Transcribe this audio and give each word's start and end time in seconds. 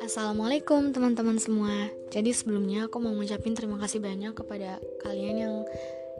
Assalamualaikum 0.00 0.96
teman-teman 0.96 1.36
semua. 1.36 1.92
Jadi 2.08 2.32
sebelumnya 2.32 2.88
aku 2.88 3.04
mau 3.04 3.12
ngucapin 3.12 3.52
terima 3.52 3.76
kasih 3.76 4.00
banyak 4.00 4.32
kepada 4.32 4.80
kalian 5.04 5.36
yang 5.36 5.54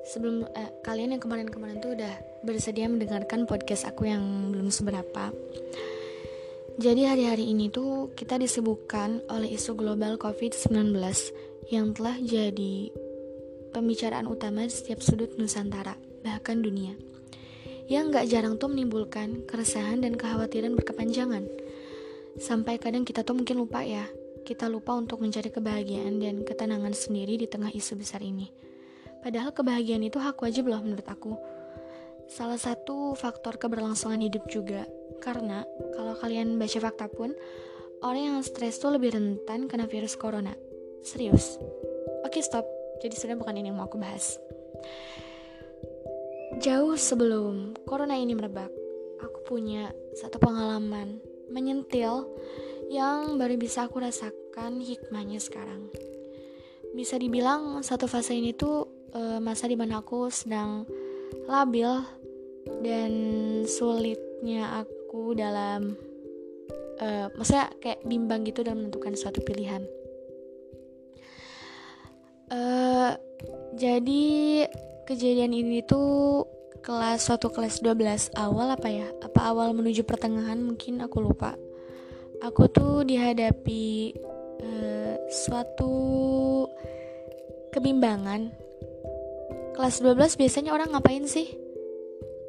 sebelum 0.05 0.45
eh, 0.53 0.69
kalian 0.85 1.17
yang 1.17 1.23
kemarin-kemarin 1.25 1.81
tuh 1.81 1.97
udah 1.97 2.13
bersedia 2.45 2.93
mendengarkan 2.93 3.49
podcast 3.49 3.89
aku 3.89 4.05
yang 4.05 4.53
belum 4.53 4.69
seberapa. 4.69 5.33
Jadi 6.77 7.09
hari-hari 7.09 7.57
ini 7.57 7.73
tuh 7.73 8.13
kita 8.13 8.37
disibukkan 8.37 9.33
oleh 9.33 9.57
isu 9.57 9.81
global 9.81 10.21
COVID-19 10.21 10.93
yang 11.73 11.97
telah 11.97 12.21
jadi 12.21 12.93
pembicaraan 13.73 14.29
utama 14.29 14.69
di 14.69 14.77
setiap 14.77 15.01
sudut 15.01 15.41
Nusantara, 15.41 15.97
bahkan 16.21 16.61
dunia. 16.61 17.14
Yang 17.85 18.05
gak 18.17 18.27
jarang 18.33 18.55
tuh 18.57 18.73
menimbulkan 18.73 19.45
keresahan 19.45 20.01
dan 20.01 20.17
kekhawatiran 20.17 20.73
berkepanjangan 20.73 21.45
Sampai 22.35 22.83
kadang 22.83 23.07
kita 23.07 23.23
tuh 23.23 23.39
mungkin 23.39 23.63
lupa 23.63 23.87
ya, 23.87 24.03
kita 24.43 24.67
lupa 24.67 24.91
untuk 24.99 25.23
mencari 25.23 25.55
kebahagiaan 25.55 26.19
dan 26.19 26.43
ketenangan 26.43 26.91
sendiri 26.91 27.39
di 27.39 27.47
tengah 27.47 27.71
isu 27.71 27.95
besar 27.95 28.27
ini. 28.27 28.51
Padahal 29.23 29.55
kebahagiaan 29.55 30.03
itu 30.03 30.19
hak 30.19 30.43
wajib 30.43 30.67
loh 30.67 30.83
menurut 30.83 31.07
aku. 31.07 31.39
Salah 32.27 32.59
satu 32.59 33.15
faktor 33.15 33.55
keberlangsungan 33.55 34.19
hidup 34.19 34.51
juga, 34.51 34.83
karena 35.23 35.63
kalau 35.95 36.19
kalian 36.19 36.59
baca 36.59 36.79
fakta 36.83 37.07
pun, 37.07 37.31
orang 38.03 38.35
yang 38.35 38.39
stres 38.43 38.83
tuh 38.83 38.91
lebih 38.91 39.15
rentan 39.15 39.71
kena 39.71 39.87
virus 39.87 40.19
corona. 40.19 40.59
Serius. 41.07 41.63
Oke 42.27 42.43
stop, 42.43 42.67
jadi 42.99 43.15
sudah 43.15 43.39
bukan 43.39 43.55
ini 43.63 43.71
yang 43.71 43.79
mau 43.79 43.87
aku 43.87 44.03
bahas. 44.03 44.43
Jauh 46.61 46.95
sebelum 46.95 47.73
corona 47.89 48.15
ini 48.15 48.37
merebak, 48.37 48.69
aku 49.19 49.39
punya 49.49 49.89
satu 50.15 50.37
pengalaman 50.37 51.19
menyentil 51.49 52.29
yang 52.93 53.41
baru 53.41 53.57
bisa 53.57 53.89
aku 53.89 53.99
rasakan 53.99 54.79
hikmahnya 54.79 55.41
sekarang. 55.41 55.89
Bisa 56.95 57.19
dibilang 57.19 57.83
satu 57.83 58.07
fase 58.07 58.39
ini 58.39 58.55
tuh 58.55 58.87
e, 59.11 59.41
masa 59.43 59.67
di 59.67 59.75
mana 59.75 59.99
aku 60.05 60.31
sedang 60.31 60.87
labil 61.49 61.91
dan 62.85 63.13
sulitnya 63.67 64.85
aku 64.85 65.35
dalam 65.35 65.99
e, 67.01 67.09
maksudnya 67.35 67.73
kayak 67.83 68.05
bimbang 68.07 68.47
gitu 68.47 68.63
dalam 68.63 68.87
menentukan 68.87 69.17
suatu 69.19 69.43
pilihan. 69.43 69.83
E, 72.53 72.61
jadi 73.75 74.25
kejadian 75.05 75.53
ini 75.53 75.85
tuh 75.85 76.49
kelas 76.81 77.29
suatu 77.29 77.53
kelas 77.53 77.81
12 77.81 78.37
awal 78.37 78.73
apa 78.73 78.89
ya? 78.89 79.09
Apa 79.21 79.53
awal 79.53 79.77
menuju 79.77 80.05
pertengahan? 80.05 80.61
Mungkin 80.61 81.05
aku 81.05 81.21
lupa. 81.21 81.57
Aku 82.45 82.69
tuh 82.69 83.05
dihadapi 83.09 84.17
uh, 84.65 85.15
suatu 85.29 85.95
kebimbangan. 87.73 88.53
Kelas 89.77 90.01
12 90.01 90.41
biasanya 90.41 90.73
orang 90.73 90.93
ngapain 90.93 91.25
sih? 91.29 91.53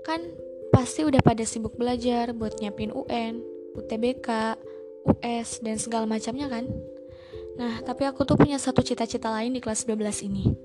Kan 0.04 0.24
pasti 0.72 1.08
udah 1.08 1.24
pada 1.24 1.48
sibuk 1.48 1.80
belajar 1.80 2.36
buat 2.36 2.60
nyiapin 2.60 2.92
UN 2.92 3.40
UTBK 3.76 4.60
US 5.08 5.64
dan 5.64 5.80
segala 5.80 6.08
macamnya 6.08 6.52
kan? 6.52 6.68
Nah 7.56 7.80
tapi 7.84 8.04
aku 8.04 8.28
tuh 8.28 8.36
punya 8.36 8.60
satu 8.60 8.84
cita-cita 8.84 9.32
lain 9.32 9.56
di 9.56 9.64
kelas 9.64 9.88
12 9.88 10.28
ini 10.28 10.65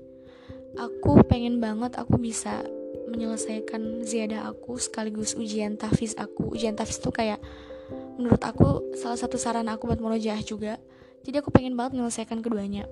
aku 0.77 1.23
pengen 1.27 1.59
banget 1.59 1.97
aku 1.99 2.15
bisa 2.15 2.63
menyelesaikan 3.11 4.07
ziyadah 4.07 4.47
aku 4.47 4.79
sekaligus 4.79 5.35
ujian 5.35 5.75
tafis 5.75 6.15
aku. 6.15 6.55
Ujian 6.55 6.79
tafis 6.79 6.99
itu 6.99 7.11
kayak 7.11 7.43
menurut 8.15 8.39
aku 8.39 8.95
salah 8.95 9.19
satu 9.19 9.35
saran 9.35 9.67
aku 9.67 9.91
buat 9.91 9.99
murojaah 9.99 10.39
juga. 10.43 10.79
Jadi 11.27 11.43
aku 11.43 11.51
pengen 11.51 11.75
banget 11.75 11.99
menyelesaikan 11.99 12.39
keduanya. 12.39 12.87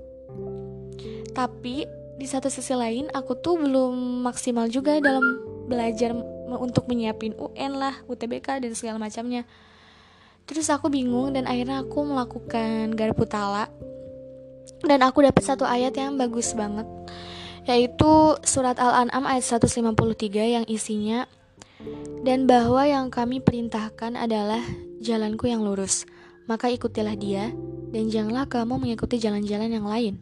Tapi 1.32 1.88
di 2.20 2.28
satu 2.28 2.52
sisi 2.52 2.76
lain 2.76 3.08
aku 3.16 3.40
tuh 3.40 3.56
belum 3.56 4.28
maksimal 4.28 4.68
juga 4.68 5.00
dalam 5.00 5.24
belajar 5.72 6.12
untuk 6.60 6.90
menyiapin 6.92 7.38
UN 7.40 7.80
lah 7.80 7.96
UTBK 8.12 8.60
dan 8.60 8.76
segala 8.76 9.00
macamnya. 9.00 9.48
Terus 10.50 10.68
aku 10.68 10.92
bingung 10.92 11.32
dan 11.32 11.46
akhirnya 11.46 11.86
aku 11.86 12.02
melakukan 12.04 12.92
garputala 12.98 13.70
dan 14.84 15.00
aku 15.06 15.22
dapat 15.22 15.44
satu 15.46 15.64
ayat 15.64 15.94
yang 15.94 16.18
bagus 16.18 16.58
banget 16.58 16.90
yaitu 17.68 18.38
surat 18.46 18.78
Al-An'am 18.80 19.26
ayat 19.28 19.44
153 19.60 20.56
yang 20.60 20.66
isinya 20.68 21.26
dan 22.24 22.48
bahwa 22.48 22.84
yang 22.84 23.08
kami 23.08 23.40
perintahkan 23.40 24.20
adalah 24.20 24.64
jalanku 25.00 25.48
yang 25.48 25.64
lurus 25.64 26.04
maka 26.48 26.68
ikutilah 26.72 27.16
dia 27.16 27.52
dan 27.90 28.12
janganlah 28.12 28.46
kamu 28.46 28.80
mengikuti 28.80 29.20
jalan-jalan 29.20 29.72
yang 29.72 29.88
lain 29.88 30.16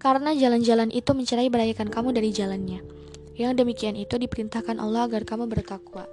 karena 0.00 0.32
jalan-jalan 0.32 0.88
itu 0.94 1.10
mencerai 1.12 1.50
beraikan 1.52 1.90
kamu 1.90 2.14
dari 2.14 2.30
jalannya 2.30 2.80
yang 3.36 3.56
demikian 3.56 3.96
itu 3.96 4.20
diperintahkan 4.20 4.78
Allah 4.78 5.08
agar 5.08 5.24
kamu 5.26 5.48
bertakwa 5.50 6.06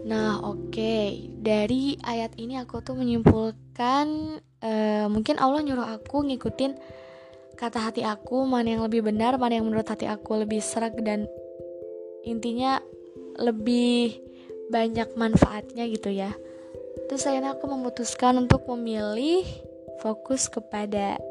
Nah, 0.00 0.40
oke. 0.40 0.72
Okay. 0.72 1.28
Dari 1.28 2.00
ayat 2.00 2.32
ini 2.40 2.56
aku 2.56 2.80
tuh 2.80 2.96
menyimpulkan 2.96 4.06
uh, 4.64 5.06
mungkin 5.12 5.36
Allah 5.36 5.60
nyuruh 5.60 5.84
aku 6.00 6.24
ngikutin 6.24 6.72
kata 7.62 7.78
hati 7.78 8.02
aku 8.02 8.42
mana 8.42 8.74
yang 8.74 8.82
lebih 8.82 9.06
benar 9.06 9.38
mana 9.38 9.62
yang 9.62 9.70
menurut 9.70 9.86
hati 9.86 10.10
aku 10.10 10.34
lebih 10.42 10.58
serak 10.58 10.98
dan 10.98 11.30
intinya 12.26 12.82
lebih 13.38 14.18
banyak 14.66 15.14
manfaatnya 15.14 15.86
gitu 15.86 16.10
ya. 16.10 16.34
Terus 17.06 17.22
akhirnya 17.22 17.54
aku 17.54 17.70
memutuskan 17.70 18.34
untuk 18.42 18.66
memilih 18.66 19.46
fokus 20.02 20.50
kepada 20.50 21.22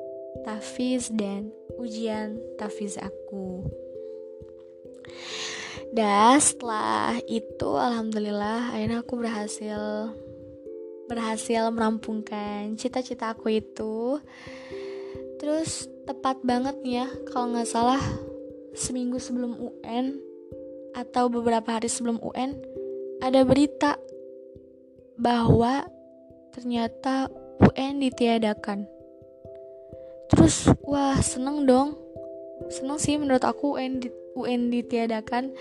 tafiz 0.48 1.12
dan 1.12 1.52
ujian 1.76 2.40
tafiz 2.56 2.96
aku. 2.96 3.68
Dan 5.92 6.40
setelah 6.40 7.20
itu 7.28 7.76
alhamdulillah 7.76 8.72
akhirnya 8.72 9.04
aku 9.04 9.20
berhasil 9.20 10.16
berhasil 11.12 11.68
merampungkan 11.76 12.80
cita-cita 12.80 13.36
aku 13.36 13.52
itu. 13.52 14.24
Terus 15.36 15.91
tepat 16.06 16.42
banget 16.42 16.78
ya 16.84 17.06
kalau 17.30 17.54
nggak 17.54 17.70
salah 17.70 18.02
seminggu 18.74 19.20
sebelum 19.20 19.60
UN 19.60 20.18
atau 20.96 21.32
beberapa 21.32 21.80
hari 21.80 21.88
sebelum 21.88 22.20
UN 22.20 22.56
ada 23.22 23.46
berita 23.46 23.96
bahwa 25.22 25.86
ternyata 26.52 27.30
UN 27.62 28.02
ditiadakan. 28.02 28.90
Terus 30.34 30.72
wah 30.82 31.20
seneng 31.22 31.70
dong, 31.70 31.94
seneng 32.72 32.98
sih 32.98 33.20
menurut 33.22 33.44
aku 33.46 33.78
UN 33.78 34.02
di, 34.02 34.10
UN 34.34 34.74
ditiadakan. 34.74 35.54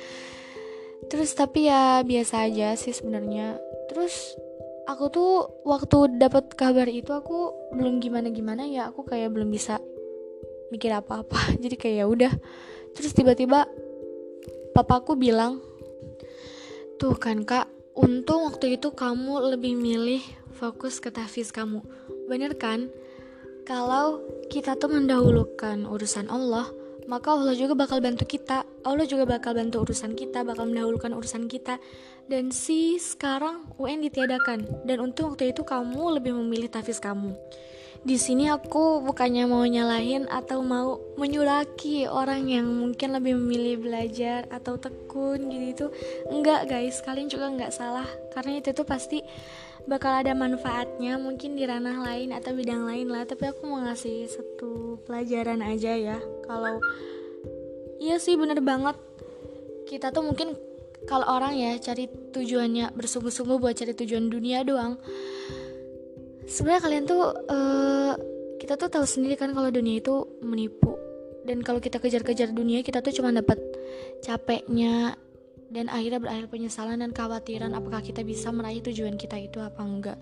Terus 1.10 1.34
tapi 1.36 1.68
ya 1.68 2.00
biasa 2.06 2.48
aja 2.48 2.72
sih 2.78 2.94
sebenarnya. 2.94 3.58
Terus 3.92 4.38
aku 4.86 5.04
tuh 5.12 5.32
waktu 5.66 6.16
dapat 6.16 6.54
kabar 6.54 6.86
itu 6.88 7.10
aku 7.12 7.52
belum 7.74 8.00
gimana 8.00 8.30
gimana 8.30 8.64
ya 8.64 8.88
aku 8.90 9.04
kayak 9.04 9.34
belum 9.34 9.50
bisa 9.50 9.82
mikir 10.70 10.94
apa-apa. 10.94 11.52
Jadi 11.62 11.76
kayak 11.76 11.96
ya 12.00 12.06
udah. 12.06 12.32
Terus 12.94 13.12
tiba-tiba 13.14 13.66
papaku 14.72 15.18
bilang 15.18 15.58
tuh 16.96 17.16
kan 17.18 17.42
kak 17.42 17.66
untung 17.96 18.46
waktu 18.46 18.78
itu 18.78 18.94
kamu 18.94 19.56
lebih 19.56 19.74
milih 19.74 20.22
fokus 20.54 21.02
ke 21.02 21.10
tahfiz 21.10 21.50
kamu. 21.50 21.82
Bener 22.30 22.54
kan? 22.56 22.88
Kalau 23.66 24.22
kita 24.50 24.74
tuh 24.74 24.90
mendahulukan 24.90 25.86
urusan 25.86 26.26
Allah 26.32 26.66
maka 27.10 27.34
Allah 27.34 27.58
juga 27.58 27.74
bakal 27.74 27.98
bantu 27.98 28.22
kita. 28.22 28.62
Allah 28.86 29.02
juga 29.02 29.26
bakal 29.26 29.58
bantu 29.58 29.82
urusan 29.82 30.14
kita 30.14 30.46
bakal 30.46 30.70
mendahulukan 30.70 31.10
urusan 31.10 31.50
kita. 31.50 31.82
Dan 32.30 32.54
si 32.54 33.02
sekarang 33.02 33.66
UN 33.82 34.06
ditiadakan. 34.06 34.86
Dan 34.86 35.02
untung 35.02 35.34
waktu 35.34 35.50
itu 35.50 35.66
kamu 35.66 36.22
lebih 36.22 36.38
memilih 36.38 36.70
tahfiz 36.70 37.02
kamu 37.02 37.34
di 38.00 38.16
sini 38.16 38.48
aku 38.48 39.04
bukannya 39.04 39.44
mau 39.44 39.60
nyalahin 39.60 40.24
atau 40.32 40.64
mau 40.64 40.96
menyuraki 41.20 42.08
orang 42.08 42.48
yang 42.48 42.64
mungkin 42.64 43.12
lebih 43.12 43.36
memilih 43.36 43.76
belajar 43.76 44.48
atau 44.48 44.80
tekun 44.80 45.52
gitu 45.52 45.66
itu. 45.68 45.86
Enggak 46.32 46.64
guys. 46.72 47.04
Kalian 47.04 47.28
juga 47.28 47.52
enggak 47.52 47.76
salah. 47.76 48.08
Karena 48.32 48.56
itu 48.56 48.72
tuh 48.72 48.88
pasti 48.88 49.20
bakal 49.84 50.24
ada 50.24 50.32
manfaatnya 50.32 51.20
mungkin 51.20 51.60
di 51.60 51.68
ranah 51.68 52.00
lain 52.00 52.32
atau 52.32 52.56
bidang 52.56 52.88
lain 52.88 53.12
lah. 53.12 53.28
Tapi 53.28 53.52
aku 53.52 53.68
mau 53.68 53.84
ngasih 53.84 54.32
satu 54.32 55.04
pelajaran 55.04 55.60
aja 55.60 55.92
ya. 55.92 56.18
Kalau 56.48 56.80
iya 58.00 58.16
sih 58.16 58.32
bener 58.40 58.64
banget. 58.64 58.96
Kita 59.84 60.08
tuh 60.08 60.24
mungkin 60.24 60.56
kalau 61.04 61.28
orang 61.28 61.52
ya 61.52 61.76
cari 61.76 62.08
tujuannya 62.08 62.96
bersungguh-sungguh 62.96 63.60
buat 63.60 63.76
cari 63.76 63.92
tujuan 63.92 64.32
dunia 64.32 64.64
doang 64.64 64.96
sebenarnya 66.50 66.82
kalian 66.82 67.04
tuh 67.06 67.22
uh, 67.30 68.12
kita 68.58 68.74
tuh 68.76 68.90
tahu 68.90 69.06
sendiri 69.06 69.38
kan 69.38 69.54
kalau 69.54 69.70
dunia 69.70 70.02
itu 70.02 70.26
menipu. 70.42 70.98
Dan 71.46 71.64
kalau 71.64 71.80
kita 71.80 71.96
kejar-kejar 71.96 72.52
dunia 72.52 72.84
kita 72.84 73.00
tuh 73.00 73.16
cuma 73.16 73.32
dapat 73.32 73.56
capeknya 74.20 75.16
dan 75.70 75.86
akhirnya 75.88 76.20
berakhir 76.20 76.46
penyesalan 76.50 77.00
dan 77.00 77.14
kekhawatiran 77.14 77.72
apakah 77.72 78.02
kita 78.04 78.26
bisa 78.26 78.50
meraih 78.50 78.82
tujuan 78.84 79.16
kita 79.16 79.38
itu 79.40 79.62
apa 79.62 79.80
enggak. 79.80 80.18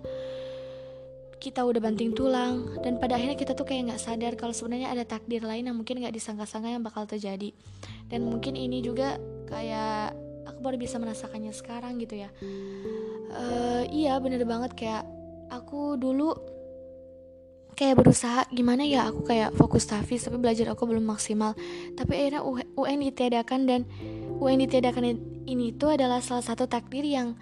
Kita 1.39 1.63
udah 1.67 1.81
banting 1.83 2.15
tulang 2.15 2.79
dan 2.83 3.01
pada 3.01 3.19
akhirnya 3.19 3.35
kita 3.35 3.55
tuh 3.57 3.67
kayak 3.67 3.91
nggak 3.91 4.01
sadar 4.01 4.33
kalau 4.39 4.55
sebenarnya 4.55 4.95
ada 4.95 5.03
takdir 5.03 5.43
lain 5.43 5.67
yang 5.67 5.75
mungkin 5.75 5.99
nggak 5.99 6.15
disangka-sangka 6.15 6.71
yang 6.71 6.83
bakal 6.85 7.03
terjadi. 7.03 7.51
Dan 8.07 8.29
mungkin 8.29 8.55
ini 8.55 8.79
juga 8.79 9.19
kayak 9.49 10.15
aku 10.47 10.59
baru 10.63 10.77
bisa 10.79 10.99
merasakannya 11.01 11.51
sekarang 11.51 11.99
gitu 11.99 12.23
ya. 12.23 12.29
Uh, 13.29 13.83
iya 13.91 14.17
bener 14.17 14.41
banget 14.47 14.73
kayak 14.75 15.03
aku 15.49 15.97
dulu 15.99 16.33
kayak 17.73 17.95
berusaha 17.95 18.43
gimana 18.51 18.83
ya 18.83 19.07
aku 19.07 19.23
kayak 19.23 19.55
fokus 19.55 19.87
tafis 19.87 20.27
tapi 20.27 20.37
belajar 20.37 20.71
aku 20.71 20.85
belum 20.85 21.05
maksimal. 21.05 21.57
Tapi 21.95 22.11
akhirnya 22.15 22.41
UN 22.75 22.99
ditiadakan 23.09 23.59
dan 23.65 23.81
UN 24.39 24.63
ditiadakan 24.63 25.03
ini 25.49 25.73
tuh 25.75 25.95
adalah 25.95 26.21
salah 26.21 26.43
satu 26.43 26.69
takdir 26.69 27.03
yang 27.03 27.35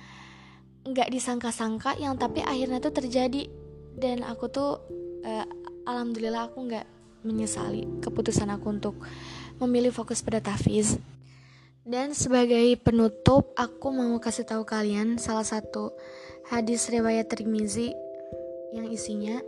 nggak 0.87 1.11
disangka-sangka 1.11 1.99
yang 1.99 2.15
tapi 2.15 2.41
akhirnya 2.41 2.79
tuh 2.79 2.93
terjadi. 2.95 3.49
Dan 3.97 4.21
aku 4.21 4.45
tuh 4.47 4.77
uh, 5.25 5.45
alhamdulillah 5.89 6.53
aku 6.53 6.69
nggak 6.69 6.85
menyesali 7.25 7.83
keputusan 7.99 8.47
aku 8.53 8.67
untuk 8.69 8.95
memilih 9.57 9.89
fokus 9.89 10.21
pada 10.21 10.37
tafiz 10.37 11.01
dan 11.87 12.11
sebagai 12.11 12.75
penutup 12.83 13.55
aku 13.55 13.95
mau 13.95 14.19
kasih 14.19 14.43
tahu 14.43 14.67
kalian 14.67 15.15
salah 15.15 15.47
satu 15.47 15.95
hadis 16.47 16.87
riwayat 16.87 17.27
Tirmizi 17.27 17.91
yang 18.71 18.87
isinya 18.87 19.39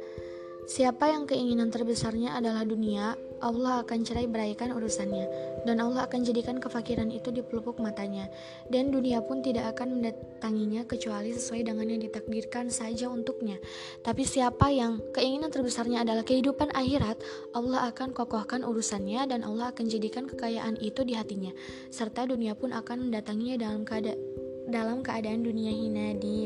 Siapa 0.69 1.09
yang 1.09 1.25
keinginan 1.25 1.73
terbesarnya 1.73 2.37
adalah 2.37 2.61
dunia, 2.61 3.17
Allah 3.41 3.81
akan 3.81 4.05
cerai 4.05 4.29
beraikan 4.29 4.69
urusannya, 4.69 5.25
dan 5.65 5.81
Allah 5.81 6.05
akan 6.05 6.21
jadikan 6.21 6.61
kefakiran 6.61 7.09
itu 7.09 7.33
di 7.33 7.41
pelupuk 7.41 7.81
matanya, 7.81 8.29
dan 8.69 8.93
dunia 8.93 9.25
pun 9.25 9.41
tidak 9.41 9.73
akan 9.73 9.97
mendatanginya 9.97 10.85
kecuali 10.85 11.33
sesuai 11.33 11.65
dengan 11.65 11.89
yang 11.89 12.05
ditakdirkan 12.05 12.69
saja 12.69 13.09
untuknya. 13.09 13.57
Tapi 14.05 14.21
siapa 14.21 14.69
yang 14.69 15.01
keinginan 15.09 15.49
terbesarnya 15.49 16.05
adalah 16.05 16.21
kehidupan 16.21 16.69
akhirat, 16.69 17.17
Allah 17.57 17.89
akan 17.89 18.13
kokohkan 18.13 18.61
urusannya, 18.61 19.25
dan 19.25 19.41
Allah 19.41 19.73
akan 19.73 19.89
jadikan 19.89 20.29
kekayaan 20.29 20.77
itu 20.77 21.01
di 21.01 21.17
hatinya, 21.17 21.49
serta 21.89 22.29
dunia 22.29 22.53
pun 22.53 22.77
akan 22.77 23.09
mendatanginya 23.09 23.57
dalam 23.57 23.89
keadaan 23.89 24.21
dalam 24.69 25.01
keadaan 25.01 25.41
dunia 25.41 25.73
hina 25.73 26.13
di. 26.13 26.38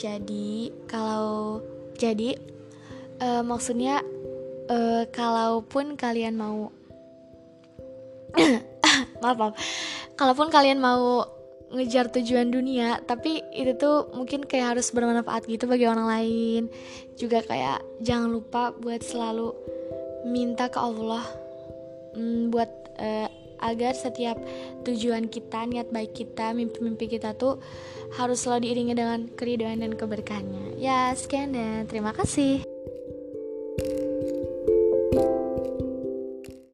Jadi, 0.00 0.72
kalau 0.88 1.60
jadi 2.00 2.32
uh, 3.20 3.44
maksudnya 3.44 4.00
uh, 4.72 5.04
kalaupun 5.12 6.00
kalian 6.00 6.40
mau 6.40 6.72
maaf 9.22 9.36
maaf. 9.36 9.54
Kalaupun 10.16 10.48
kalian 10.48 10.80
mau 10.80 11.28
ngejar 11.70 12.10
tujuan 12.10 12.50
dunia 12.50 12.98
tapi 13.06 13.46
itu 13.54 13.78
tuh 13.78 14.10
mungkin 14.10 14.42
kayak 14.42 14.74
harus 14.74 14.90
bermanfaat 14.90 15.44
gitu 15.44 15.68
bagi 15.68 15.84
orang 15.84 16.08
lain. 16.08 16.62
Juga 17.20 17.44
kayak 17.44 17.84
jangan 18.00 18.32
lupa 18.32 18.72
buat 18.72 19.04
selalu 19.04 19.52
minta 20.24 20.68
ke 20.68 20.76
Allah 20.80 21.24
mm, 22.16 22.52
buat 22.52 22.70
uh, 23.00 23.28
agar 23.60 23.92
setiap 23.92 24.40
tujuan 24.88 25.28
kita, 25.28 25.68
niat 25.68 25.92
baik 25.92 26.16
kita, 26.16 26.56
mimpi-mimpi 26.56 27.06
kita 27.06 27.36
tuh 27.36 27.60
harus 28.16 28.42
selalu 28.42 28.66
diiringi 28.66 28.94
dengan 28.96 29.20
keridhaan 29.36 29.84
dan 29.84 29.94
keberkahannya. 29.94 30.80
Ya, 30.80 31.12
sekian 31.14 31.54
dan 31.54 31.86
terima 31.86 32.16
kasih. 32.16 32.79